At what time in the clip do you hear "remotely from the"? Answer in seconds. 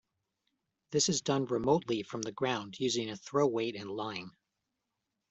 1.45-2.31